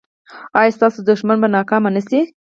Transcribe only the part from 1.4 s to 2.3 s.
به ناکام نه شي؟